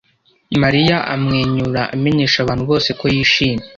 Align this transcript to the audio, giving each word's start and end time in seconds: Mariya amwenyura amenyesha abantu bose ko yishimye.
Mariya 0.61 0.97
amwenyura 1.13 1.81
amenyesha 1.95 2.37
abantu 2.41 2.63
bose 2.71 2.89
ko 2.99 3.05
yishimye. 3.15 3.63